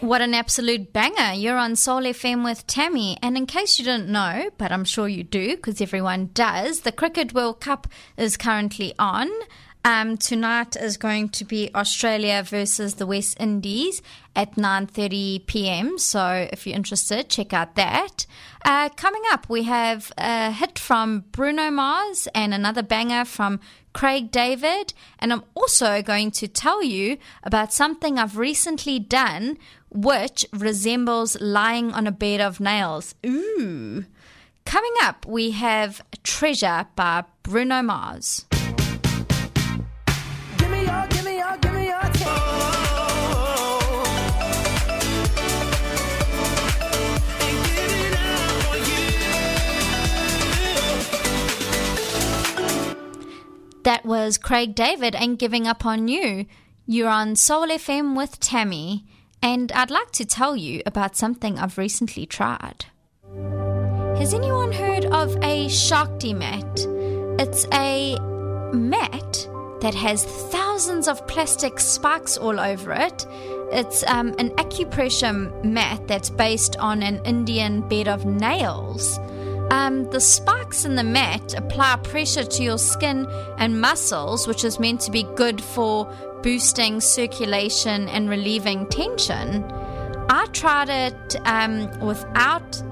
[0.00, 1.32] What an absolute banger.
[1.34, 3.18] You're on Soul FM with Tammy.
[3.20, 6.92] And in case you didn't know, but I'm sure you do because everyone does, the
[6.92, 9.28] Cricket World Cup is currently on.
[9.84, 14.02] Um, tonight is going to be Australia versus the West Indies
[14.36, 15.98] at 9:30 p.m.
[15.98, 18.26] So if you're interested, check out that.
[18.64, 23.60] Uh, coming up, we have a hit from Bruno Mars and another banger from
[23.94, 29.58] Craig David, and I'm also going to tell you about something I've recently done,
[29.90, 33.14] which resembles lying on a bed of nails.
[33.24, 34.04] Ooh.
[34.64, 38.44] Coming up, we have Treasure by Bruno Mars.
[53.84, 56.44] That was Craig David and Giving Up on You.
[56.84, 59.06] You're on Soul FM with Tammy,
[59.42, 62.86] and I'd like to tell you about something I've recently tried.
[64.18, 66.86] Has anyone heard of a Shakti mat?
[67.38, 68.18] It's a
[68.72, 69.48] mat
[69.80, 73.26] that has thousands of plastic spikes all over it.
[73.70, 79.18] It's um, an acupressure mat that's based on an Indian bed of nails.
[79.70, 83.26] Um, the spikes in the mat apply pressure to your skin
[83.58, 86.06] and muscles, which is meant to be good for
[86.42, 89.64] boosting circulation and relieving tension.
[90.30, 92.82] I tried it um, without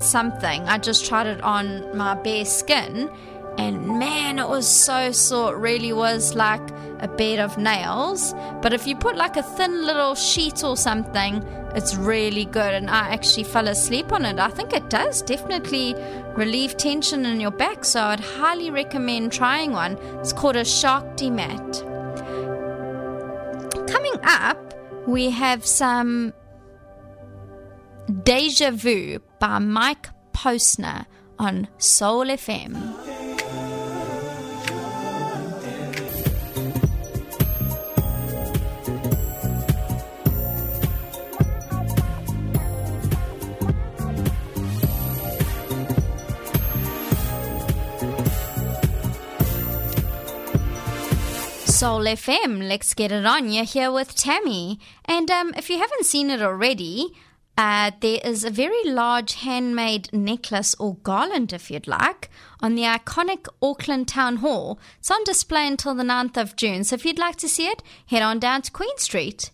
[0.00, 3.10] something, I just tried it on my bare skin,
[3.58, 5.54] and man, it was so sore.
[5.54, 6.60] It really was like
[7.00, 8.34] a bed of nails.
[8.60, 11.42] But if you put like a thin little sheet or something,
[11.76, 12.74] it's really good.
[12.74, 14.38] And I actually fell asleep on it.
[14.38, 15.94] I think it does definitely
[16.34, 17.84] relieve tension in your back.
[17.84, 19.98] So I'd highly recommend trying one.
[20.20, 21.82] It's called a Shakti mat.
[23.88, 24.74] Coming up,
[25.06, 26.32] we have some
[28.24, 31.06] Deja Vu by Mike Posner
[31.38, 33.15] on Soul FM.
[51.76, 52.66] Soul FM.
[52.66, 53.50] Let's get it on.
[53.50, 54.80] You're here with Tammy.
[55.04, 57.12] And um, if you haven't seen it already,
[57.58, 62.84] uh, there is a very large handmade necklace or garland, if you'd like, on the
[62.84, 64.80] iconic Auckland Town Hall.
[65.00, 66.82] It's on display until the 9th of June.
[66.82, 69.50] So if you'd like to see it, head on down to Queen Street.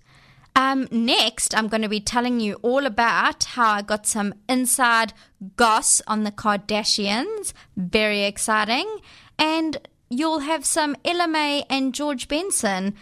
[0.55, 5.13] Um, next, I'm going to be telling you all about how I got some inside
[5.57, 7.53] goss on the Kardashians.
[7.77, 9.01] Very exciting.
[9.41, 9.79] And
[10.13, 12.95] you'll have some Ella Mai and George Benson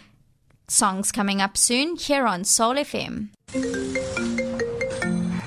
[0.68, 3.30] songs coming up soon here on Soul FM.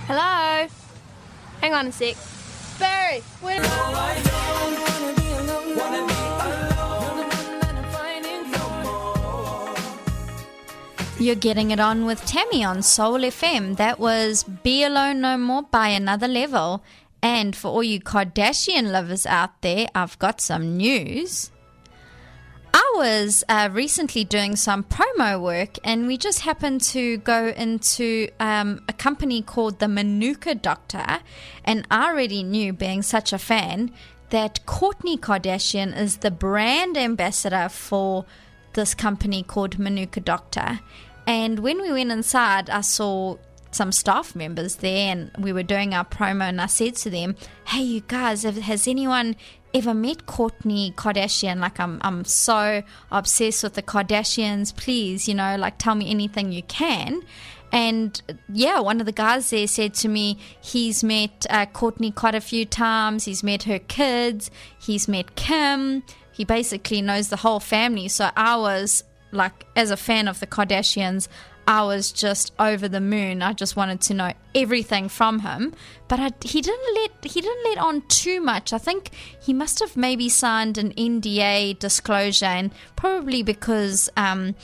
[0.07, 0.67] Hello?
[1.61, 2.17] Hang on a sec.
[2.79, 3.61] Barry, where...
[11.19, 13.77] You're getting it on with Tammy on Soul FM.
[13.77, 16.83] That was Be Alone No More by Another Level.
[17.23, 21.51] And for all you Kardashian lovers out there, I've got some news.
[22.73, 28.27] I was uh, recently doing some promo work, and we just happened to go into
[28.41, 31.19] um, a company called the Manuka Doctor.
[31.63, 33.91] And I already knew, being such a fan,
[34.31, 38.25] that Kourtney Kardashian is the brand ambassador for
[38.73, 40.81] this company called Manuka Doctor.
[41.25, 43.37] And when we went inside, I saw
[43.75, 47.35] some staff members there and we were doing our promo and I said to them,
[47.65, 49.35] "Hey you guys, has anyone
[49.73, 51.59] ever met Kourtney Kardashian?
[51.59, 54.75] Like I'm I'm so obsessed with the Kardashians.
[54.75, 57.23] Please, you know, like tell me anything you can."
[57.73, 58.21] And
[58.53, 62.41] yeah, one of the guys there said to me, he's met uh, Kourtney quite a
[62.41, 63.25] few times.
[63.25, 64.51] He's met her kids.
[64.79, 66.03] He's met Kim.
[66.31, 68.09] He basically knows the whole family.
[68.09, 71.27] So I was like, as a fan of the Kardashians,
[71.67, 73.41] I was just over the moon.
[73.41, 75.73] I just wanted to know everything from him,
[76.07, 78.73] but I, he didn't let he didn't let on too much.
[78.73, 79.11] I think
[79.41, 84.55] he must have maybe signed an NDA disclosure, and probably because um,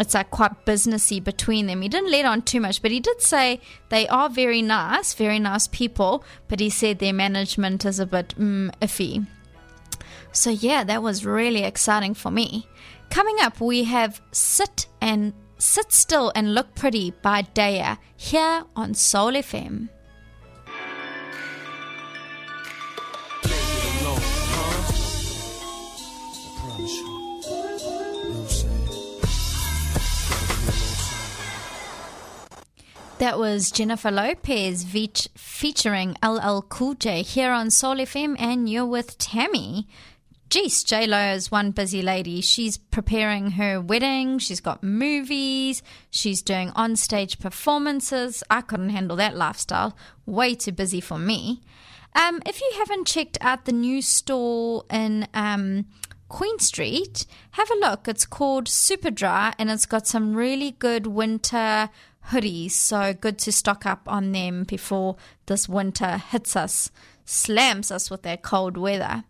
[0.00, 1.82] it's like quite businessy between them.
[1.82, 3.60] He didn't let on too much, but he did say
[3.90, 6.24] they are very nice, very nice people.
[6.48, 9.26] But he said their management is a bit mm, iffy.
[10.32, 12.66] So yeah, that was really exciting for me.
[13.10, 18.94] Coming up, we have sit and Sit Still and Look Pretty by Daya here on
[18.94, 19.90] Soul FM.
[33.18, 38.86] That was Jennifer Lopez feat- featuring LL Cool J here on Soul FM, and you're
[38.86, 39.86] with Tammy.
[40.50, 42.40] Jeez, J Lo is one busy lady.
[42.40, 44.40] She's preparing her wedding.
[44.40, 45.80] She's got movies.
[46.10, 48.42] She's doing on-stage performances.
[48.50, 49.96] I couldn't handle that lifestyle.
[50.26, 51.62] Way too busy for me.
[52.16, 55.86] Um, if you haven't checked out the new store in um,
[56.28, 58.08] Queen Street, have a look.
[58.08, 61.90] It's called Superdry, and it's got some really good winter
[62.30, 62.72] hoodies.
[62.72, 65.14] So good to stock up on them before
[65.46, 66.90] this winter hits us,
[67.24, 69.22] slams us with that cold weather.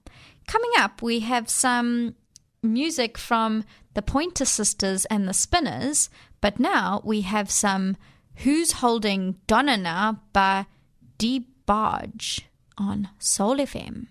[0.50, 2.16] Coming up, we have some
[2.60, 3.62] music from
[3.94, 6.10] the Pointer Sisters and the Spinners,
[6.40, 7.96] but now we have some
[8.42, 10.66] Who's Holding Donna by
[11.18, 11.46] D.
[11.66, 14.08] Barge on Soul FM.